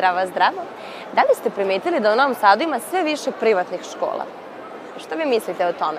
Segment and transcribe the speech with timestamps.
[0.00, 0.62] Zdravo, zdravo.
[1.12, 4.24] Da li ste primetili da u Novom Sadu ima sve više privatnih škola?
[5.00, 5.98] Šta vi mislite o tome?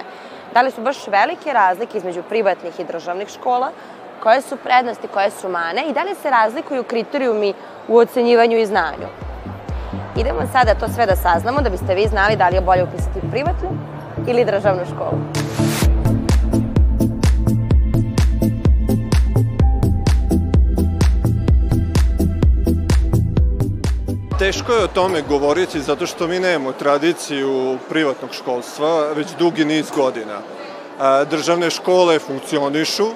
[0.53, 3.69] Da li su baš velike razlike između privatnih i državnih škola?
[4.23, 5.85] Koje su prednosti, koje su mane?
[5.85, 7.53] I da li se razlikuju kriterijumi
[7.87, 9.07] u ocenjivanju i znanju?
[10.17, 13.31] Idemo sada to sve da saznamo da biste vi znali da li je bolje upisati
[13.31, 13.69] privatnu
[14.27, 15.40] ili državnu školu.
[24.51, 29.91] Teško je o tome govoriti zato što mi nemamo tradiciju privatnog školstva već dugi niz
[29.95, 30.41] godina.
[30.99, 33.07] A, Državne škole funkcionišu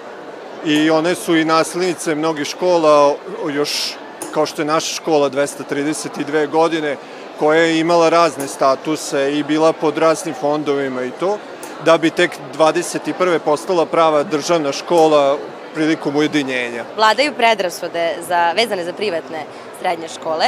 [0.66, 3.16] i one su i naslednice mnogih škola
[3.54, 3.94] još
[4.34, 6.98] kao što je naša škola 232 godine
[7.40, 11.38] koja je imala razne statuse i bila pod raznim fondovima i to,
[11.86, 13.40] da bi tek 21.
[13.40, 15.38] postala prava državna škola
[15.74, 16.84] prilikom ujedinjenja.
[16.96, 19.44] Vladaju predrasude za, vezane za privatne
[19.80, 20.46] srednje škole,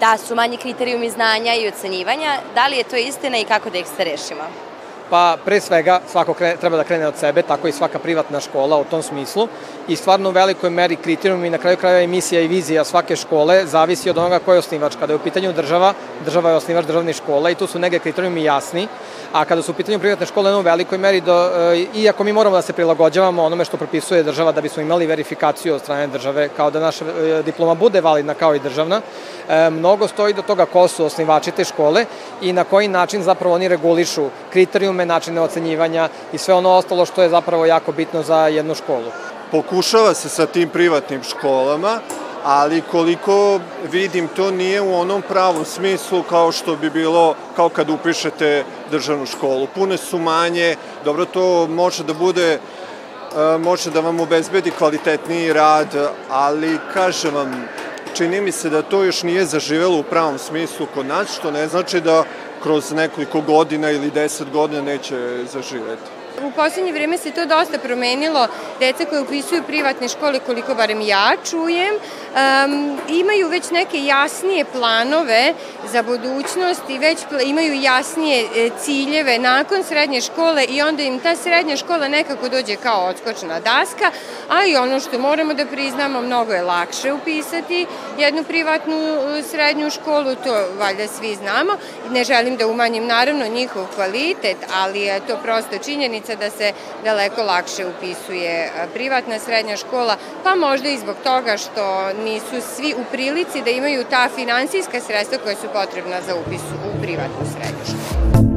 [0.00, 2.38] da su manji kriterijumi znanja i ocenjivanja.
[2.54, 4.69] Da li je to istina i kako da ih se rešimo?
[5.10, 8.78] Pa pre svega svako kre, treba da krene od sebe, tako i svaka privatna škola
[8.78, 9.48] u tom smislu
[9.88, 13.66] i stvarno u velikoj meri kriterijumi i na kraju krajeva emisija i vizija svake škole
[13.66, 14.94] zavisi od onoga ko je osnivač.
[15.00, 15.94] Kada je u pitanju država,
[16.24, 18.88] država je osnivač državnih škola i tu su neke kriterijumi jasni,
[19.32, 22.56] a kada su u pitanju privatne škole u velikoj meri, do, e, iako mi moramo
[22.56, 26.70] da se prilagođavamo onome što propisuje država da bismo imali verifikaciju od strane države, kao
[26.70, 29.00] da naša e, diploma bude validna kao i državna,
[29.48, 32.04] e, mnogo stoji do toga ko su osnivači te škole
[32.42, 37.22] i na koji način zapravo oni regulišu kriterijume, načine ocenjivanja i sve ono ostalo što
[37.22, 39.10] je zapravo jako bitno za jednu školu.
[39.50, 42.00] Pokušava se sa tim privatnim školama,
[42.44, 43.60] ali koliko
[43.92, 49.26] vidim to nije u onom pravom smislu kao što bi bilo kao kad upišete državnu
[49.26, 49.66] školu.
[49.74, 55.96] Pune su manje, dobro to može da bude e, može da vam obezbedi kvalitetniji rad,
[56.30, 57.68] ali kažem vam,
[58.14, 61.68] čini mi se da to još nije zaživelo u pravom smislu kod nas, što ne
[61.68, 62.24] znači da
[62.62, 66.19] kroz nekoliko godina ili deset godina neće zaživeti.
[66.46, 68.48] U poslednje vreme se to dosta promenilo.
[68.80, 75.54] Deca koje upisuju privatne škole, koliko barem ja čujem, um, imaju već neke jasnije planove
[75.92, 81.36] za budućnost i već imaju jasnije e, ciljeve nakon srednje škole i onda im ta
[81.36, 84.10] srednja škola nekako dođe kao odskočna daska,
[84.48, 87.86] a i ono što moramo da priznamo, mnogo je lakše upisati
[88.18, 91.72] jednu privatnu e, srednju školu, to valjda svi znamo.
[92.10, 96.72] Ne želim da umanjim naravno njihov kvalitet, ali je to prosto činjenica da se
[97.04, 102.94] daleko lakše upisuje e, privatna srednja škola, pa možda i zbog toga što nisu svi
[102.94, 107.84] u prilici da imaju ta finansijska sredstva koja su potrebna za upis u privatnu srednju
[107.84, 108.50] školu.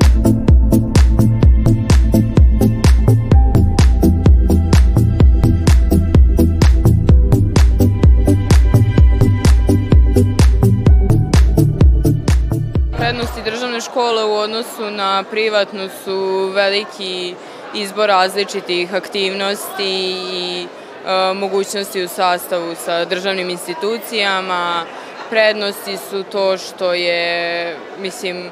[12.97, 17.35] Prednosti državne škole u odnosu na privatnu su veliki
[17.74, 20.68] izbor različitih aktivnosti i
[21.08, 24.86] e, mogućnosti u sastavu sa državnim institucijama.
[25.30, 28.50] Prednosti su to što je, mislim, e,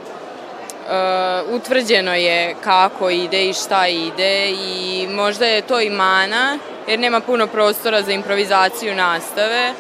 [1.52, 6.58] utvrđeno je kako ide i šta ide i možda je to i mana,
[6.88, 9.74] jer nema puno prostora za improvizaciju nastave,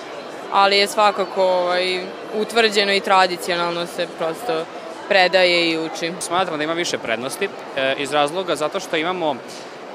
[0.51, 1.99] ali je svakako ovaj,
[2.35, 4.65] utvrđeno i tradicionalno se prosto
[5.11, 6.11] predaje i uči.
[6.19, 9.35] Smatram da ima više prednosti e, iz razloga zato što imamo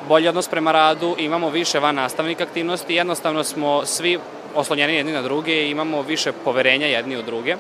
[0.08, 4.18] bolji odnos prema radu, imamo više van nastavnih aktivnosti, jednostavno smo svi
[4.54, 7.56] oslonjeni jedni na druge i imamo više poverenja jedni u druge.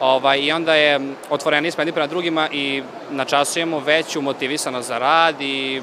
[0.00, 4.88] Ovaj, I onda je otvoreni smo jedni prema drugima i na času imamo veću motivisanost
[4.88, 5.82] za rad i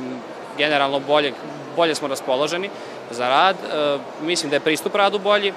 [0.58, 1.34] generalno bolje,
[1.76, 2.70] bolje smo raspoloženi
[3.12, 3.56] za rad.
[3.56, 5.54] E, mislim da je pristup radu bolji,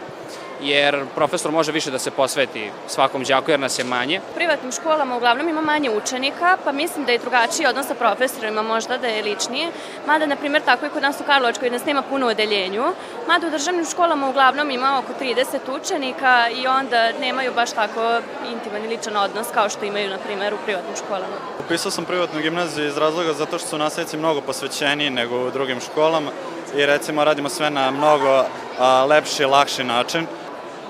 [0.63, 4.21] jer profesor može više da se posveti svakom đaku jer nas je manje.
[4.31, 8.63] U privatnim školama uglavnom ima manje učenika, pa mislim da je drugačiji odnos sa profesorima,
[8.63, 9.69] možda da je ličnije.
[10.07, 12.85] Mada, na primjer, tako i kod nas u Karlovačkoj nas nema puno u odeljenju.
[13.29, 18.21] Mada u državnim školama uglavnom ima oko 30 učenika i onda nemaju baš tako
[18.53, 21.37] intiman i ličan odnos kao što imaju, na primjer, u privatnim školama.
[21.65, 25.81] Upisao sam privatnu gimnaziju iz razloga zato što su nastavnici mnogo posvećeniji nego u drugim
[25.81, 26.31] školama
[26.77, 28.45] i recimo radimo sve na mnogo
[28.79, 30.27] a, lepši, lakši način.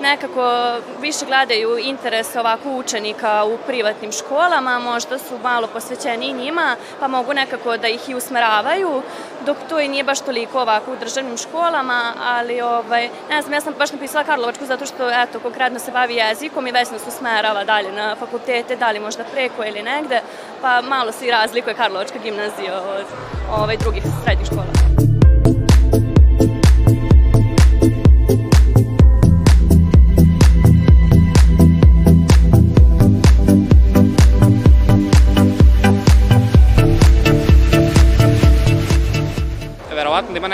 [0.01, 7.07] Nekako više gledaju interes ovako učenika u privatnim školama, možda su malo posvećeni njima, pa
[7.07, 9.01] mogu nekako da ih i usmeravaju,
[9.45, 13.61] dok to i nije baš toliko ovako u državnim školama, ali ovaj, ne znam, ja
[13.61, 17.63] sam baš napisala Karlovačku zato što, eto, konkretno se bavi jezikom i vesno se usmerava
[17.63, 20.21] dalje na fakultete, da li možda preko ili negde,
[20.61, 23.05] pa malo se i razlikuje Karlovačka gimnazija od
[23.59, 24.80] ovaj, drugih srednjih škola.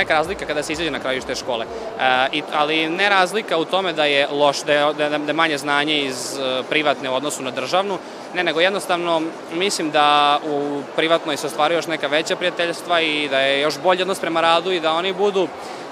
[0.07, 1.65] Neka razlika kada se izađe na kraju iz te škole.
[1.99, 5.27] E, i, ali ne razlika u tome da je loš, da je, da je, da
[5.27, 7.97] je manje znanje iz e, privatne u odnosu na državnu,
[8.33, 9.21] ne, nego jednostavno
[9.53, 14.01] mislim da u privatnoj se ostvaruje još neka veća prijateljstva i da je još bolji
[14.01, 15.47] odnos prema radu i da oni budu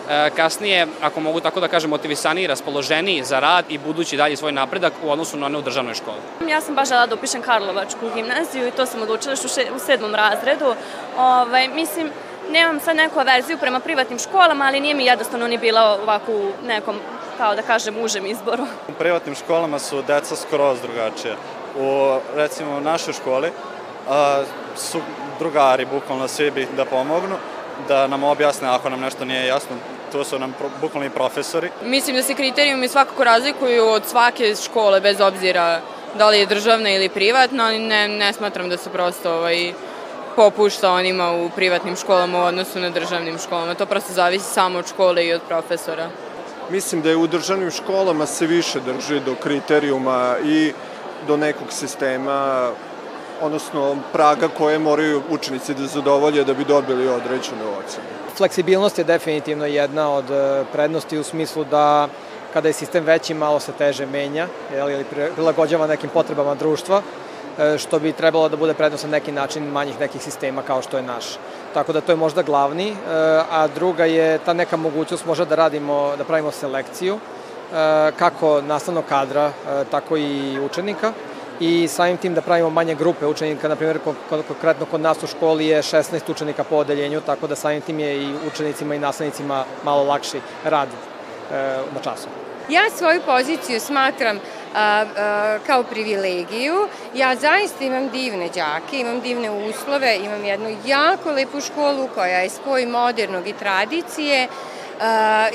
[0.10, 4.52] e, kasnije, ako mogu tako da kažem, motivisaniji, raspoloženiji za rad i budući dalje svoj
[4.52, 6.50] napredak u odnosu na one u državnoj školi.
[6.50, 9.80] Ja sam baš žela da upišem Karlovačku gimnaziju i to sam odlučila još u, u
[9.80, 10.76] sedmom razredu.
[11.18, 12.12] Ovaj, mislim,
[12.52, 16.52] nemam sad neku averziju prema privatnim školama, ali nije mi jednostavno ni bila ovako u
[16.68, 17.00] nekom,
[17.38, 18.64] kao da kažem, užem izboru.
[18.88, 21.36] U privatnim školama su deca skroz drugačije.
[21.80, 23.52] U, recimo, u našoj školi
[24.10, 24.44] a,
[24.76, 25.00] su
[25.40, 27.36] drugari, bukvalno svi bi da pomognu,
[27.88, 29.76] da nam objasne ako nam nešto nije jasno,
[30.12, 31.70] to su nam pro, bukvalni profesori.
[31.84, 35.82] Mislim da se kriterijumi svakako razlikuju od svake škole, bez obzira
[36.18, 39.74] da li je državna ili privatna, ali ne, ne smatram da su prosto ovaj,
[40.36, 43.76] popušta onima u privatnim školama u odnosu na državnim školama.
[43.76, 46.10] To prosto zavisi samo od škole i od profesora.
[46.70, 50.74] Mislim da je u državnim školama se više drži do kriterijuma i
[51.28, 52.70] do nekog sistema,
[53.42, 58.06] odnosno praga koje moraju učenici da zadovolje da bi dobili određenu ocenu.
[58.38, 62.08] Fleksibilnost je definitivno jedna od e, prednosti u smislu da
[62.54, 65.06] kada je sistem veći malo se teže menja ili
[65.36, 67.02] prilagođava nekim potrebama društva
[67.78, 71.04] što bi trebalo da bude prednost na neki način manjih nekih sistema kao što je
[71.04, 71.25] naš.
[71.74, 72.96] Tako da to je možda glavni, e,
[73.52, 79.06] a druga je ta neka mogućnost možda da radimo, da pravimo selekciju e, kako nastavnog
[79.10, 79.52] kadra,
[79.92, 81.13] tako i učenika
[81.60, 84.00] i samim tim da pravimo manje grupe učenika, na primjer
[84.48, 88.24] konkretno kod nas u školi je 16 učenika po odeljenju, tako da samim tim je
[88.24, 90.90] i učenicima i nastavnicima malo lakši rad
[91.94, 92.45] na času.
[92.70, 94.40] Ja svoju poziciju smatram
[94.76, 96.88] a, a, kao privilegiju.
[97.16, 102.50] Ja zaista imam divne đake, imam divne uslove, imam jednu jako lepu školu koja je
[102.50, 104.48] spoj modernog i tradicije.
[104.96, 105.02] Uh,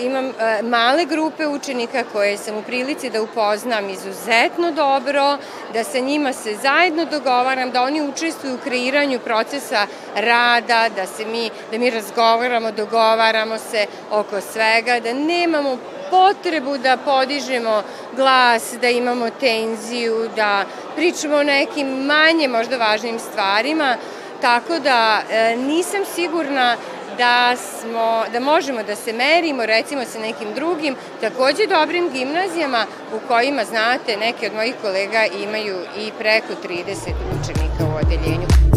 [0.04, 5.38] imam male grupe učenika koje sam u prilici da upoznam izuzetno dobro,
[5.72, 9.86] da sa njima se zajedno dogovaram, da oni učestvuju u kreiranju procesa
[10.16, 15.78] rada, da se mi, da mi razgovaramo, dogovaramo se oko svega, da nemamo
[16.10, 17.82] potrebu da podižemo
[18.16, 20.64] glas, da imamo tenziju, da
[20.96, 23.96] pričamo o nekim manje možda važnim stvarima,
[24.40, 26.76] tako da e, nisam sigurna
[27.18, 33.28] da, smo, da možemo da se merimo recimo sa nekim drugim takođe dobrim gimnazijama u
[33.28, 36.94] kojima, znate, neki od mojih kolega imaju i preko 30
[37.40, 38.69] učenika u odeljenju.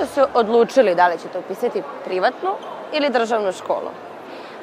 [0.00, 2.50] Ste se odlučili da li ćete upisati privatnu
[2.92, 3.90] ili državnu školu.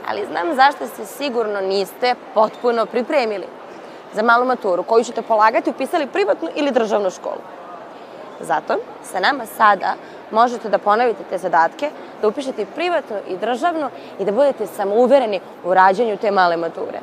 [0.08, 3.46] Ali znam zašto se sigurno niste potpuno pripremili
[4.14, 7.42] za malu maturu koju ćete polagati upisali privatnu ili državnu školu.
[8.40, 9.94] Zato sa nama sada
[10.32, 11.90] možete da ponovite te zadatke,
[12.22, 13.90] da upišete privatnu i državnu
[14.20, 17.00] i da budete samouvereni u rađanju te male mature.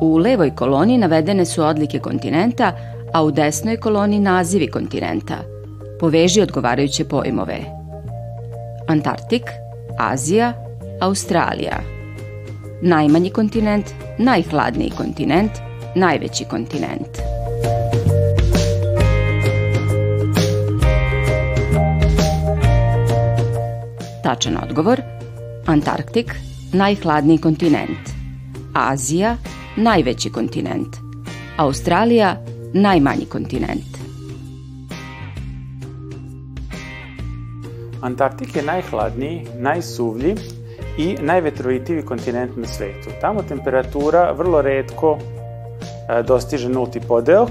[0.00, 2.72] U levoj koloni navedene su odlike kontinenta,
[3.14, 5.34] a u desnoj koloni nazivi kontinenta–
[6.00, 7.58] Poveži odgovarajuće pojmove.
[8.88, 9.42] Antarktik,
[9.98, 10.52] Azija,
[11.00, 11.80] Australija.
[12.82, 13.86] Najmanji kontinent,
[14.18, 15.50] najhladniji kontinent,
[15.94, 17.18] najveći kontinent.
[24.22, 25.00] Tačan odgovor.
[25.66, 26.34] Antarktik,
[26.72, 28.10] najhladniji kontinent.
[28.74, 29.36] Azija,
[29.76, 30.96] najveći kontinent.
[31.56, 32.36] Australija,
[32.74, 33.99] najmanji kontinent.
[38.02, 40.34] Antarktik je najhladniji, najsuvlji
[40.98, 43.10] i najvetrovitiji kontinent na svetu.
[43.20, 47.50] Tamo temperatura vrlo redko e, dostiže nulti podeok,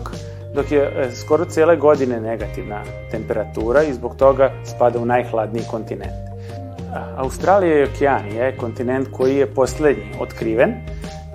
[0.55, 6.29] dok je e, skoro cele godine negativna temperatura i zbog toga spada u najhladniji kontinent.
[7.17, 10.73] Australija i okeanija je kontinent koji je poslednji otkriven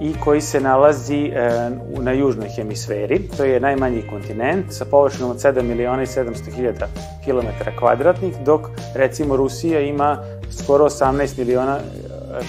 [0.00, 1.70] i koji se nalazi e,
[2.00, 3.28] na južnoj hemisferi.
[3.36, 6.86] To je najmanji kontinent sa površinom od 7 miliona i 700 hiljada
[7.24, 8.60] kilometara kvadratnih, dok
[8.94, 10.18] recimo Rusija ima
[10.50, 11.78] skoro 18 miliona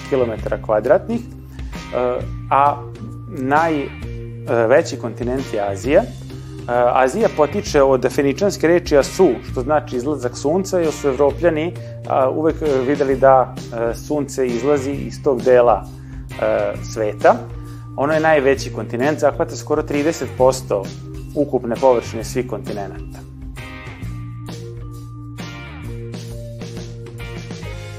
[0.08, 1.20] kilometara kvadratnih,
[2.50, 2.76] a
[3.28, 6.02] najveći kontinent je Azija.
[6.92, 11.72] Azija potiče od feničanske reči Asu, što znači izlazak sunca, jer su evropljani
[12.34, 13.54] uvek videli da
[14.06, 15.84] sunce izlazi iz tog dela
[16.92, 17.34] sveta.
[17.96, 20.86] Ono je najveći kontinent, zahvata skoro 30%
[21.34, 23.26] ukupne površine svih kontinenta.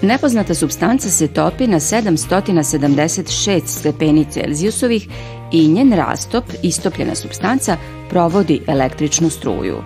[0.01, 5.07] Nepoznata substanca se topi na 776 stepeni Celzijusovih
[5.51, 7.77] i njen rastop, istopljena substanca,
[8.09, 9.77] provodi električnu struju.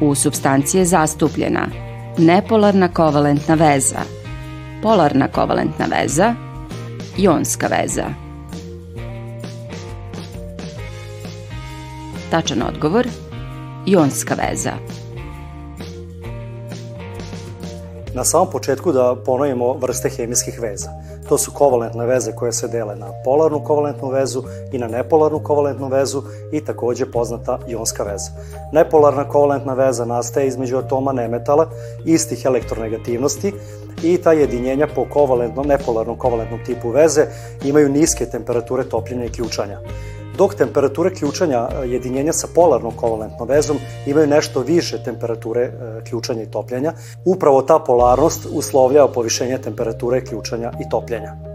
[0.00, 1.68] U substanciji je zastupljena
[2.18, 4.00] nepolarna kovalentna veza,
[4.82, 6.34] polarna kovalentna veza,
[7.18, 8.04] jonska veza.
[12.30, 13.06] Tačan odgovor,
[13.86, 14.72] jonska veza.
[18.14, 20.90] Na samom početku da ponovimo vrste hemijskih veza.
[21.28, 25.88] To su kovalentne veze koje se dele na polarnu kovalentnu vezu i na nepolarnu kovalentnu
[25.88, 26.22] vezu
[26.52, 28.30] i takođe poznata ionska veza.
[28.72, 31.70] Nepolarna kovalentna veza nastaje između atoma nemetala
[32.04, 33.52] istih elektronegativnosti
[34.02, 37.26] i ta jedinjenja po kovalentnom, nepolarnom kovalentnom tipu veze
[37.64, 39.78] imaju niske temperature topljenja i ključanja
[40.38, 43.76] dok temperature ključanja e, jedinjenja sa polarnom kovalentnom vezom
[44.06, 45.70] imaju nešto više temperature e,
[46.08, 46.92] ključanja i topljenja.
[47.24, 51.47] Upravo ta polarnost uslovljava povišenje temperature ključanja i topljenja.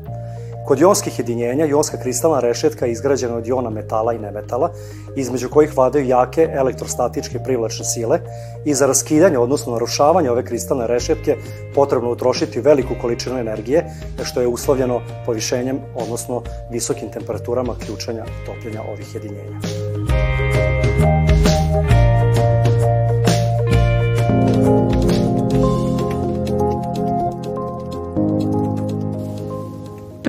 [0.66, 4.72] Kod jonskih jedinjenja, jonska kristalna rešetka je izgrađena od jona metala i nemetala,
[5.16, 8.20] između kojih vladaju jake elektrostatičke privlačne sile
[8.66, 11.36] i za raskidanje, odnosno narušavanje ove kristalne rešetke
[11.76, 13.86] potrebno utrošiti veliku količinu energije,
[14.24, 16.42] što je uslovljeno povišenjem, odnosno
[16.72, 19.93] visokim temperaturama ključanja i topljenja ovih jedinjenja.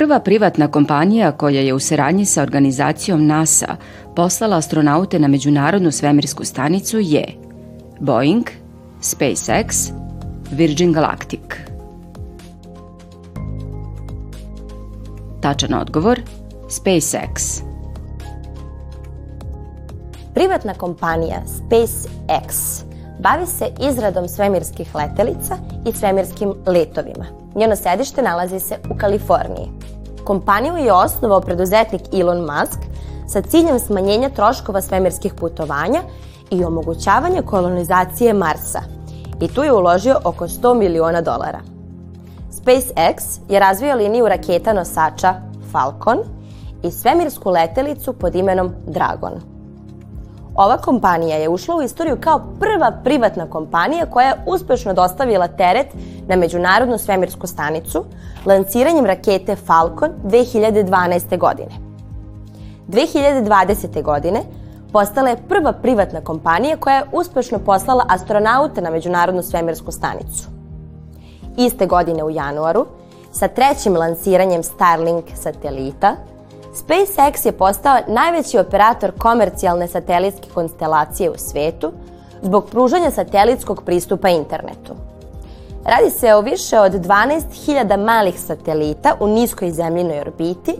[0.04, 3.76] Prva privatna kompanija koja je u saradnji sa organizacijom NASA
[4.16, 7.24] poslala astronaute na Međunarodnu svemirsku stanicu je
[8.00, 8.44] Boeing,
[9.00, 9.92] SpaceX,
[10.50, 11.40] Virgin Galactic.
[15.40, 16.20] Tačan odgovor
[16.68, 17.62] SpaceX.
[20.34, 22.82] Privatna kompanija SpaceX
[23.20, 25.56] bavi se izradom svemirskih letelica
[25.86, 27.26] i svemirskim letovima.
[27.54, 29.83] Njeno sedište nalazi se u Kaliforniji.
[30.24, 32.80] Kompaniju je osnovao preduzetnik Elon Musk
[33.28, 36.02] sa ciljem smanjenja troškova svemirskih putovanja
[36.50, 38.82] i omogućavanja kolonizacije Marsa.
[39.40, 41.60] I tu je uložio oko 100 miliona dolara.
[42.50, 45.34] SpaceX je razvio liniju raketa nosača
[45.72, 46.18] Falcon
[46.82, 49.53] i svemirsku letelicu pod imenom Dragon.
[50.54, 55.86] Ova kompanija je ušla u istoriju kao prva privatna kompanija koja je uspešno dostavila teret
[56.28, 58.04] na Međunarodnu svemirsku stanicu
[58.46, 61.38] lanciranjem rakete Falcon 2012.
[61.38, 61.70] godine.
[62.88, 64.02] 2020.
[64.02, 64.42] godine
[64.92, 70.48] postala je prva privatna kompanija koja je uspešno poslala astronaute na Međunarodnu svemirsku stanicu.
[71.56, 72.86] Iste godine u januaru,
[73.32, 76.16] sa trećim lansiranjem Starlink satelita,
[76.74, 81.92] SpaceX je postao najveći operator komercijalne satelitske konstelacije u svetu
[82.42, 84.94] zbog pružanja satelitskog pristupa internetu.
[85.84, 90.74] Radi se o više od 12.000 malih satelita u niskoj zemljinoj orbiti,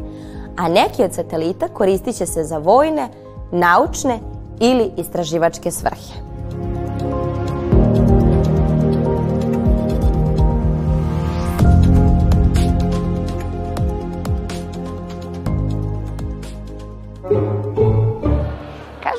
[0.57, 3.09] a neki od satelita koristit će se za vojne,
[3.53, 4.19] naučne
[4.61, 6.34] ili istraživačke svrhe.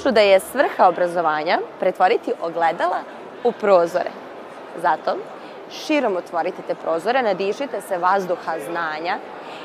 [0.05, 2.97] Kažu da je svrha obrazovanja pretvoriti ogledala
[3.43, 4.09] u prozore.
[4.81, 5.15] Zato
[5.71, 9.17] širom otvorite te prozore, nadišite se vazduha znanja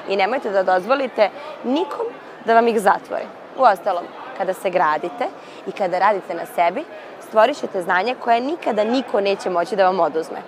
[0.08, 1.30] i nemojte da dozvolite
[1.64, 2.06] nikom
[2.44, 3.24] da vam ih zatvori.
[3.58, 4.04] Uostalom,
[4.38, 5.26] kada se gradite
[5.66, 6.84] i kada radite na sebi,
[7.28, 10.40] stvorit ćete znanje koje nikada niko neće moći da vam oduzme.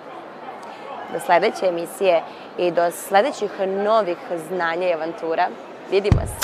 [1.13, 2.23] Do sledeće emisije
[2.57, 5.47] i do sledećih novih znanja i avantura
[5.91, 6.42] vidimo se.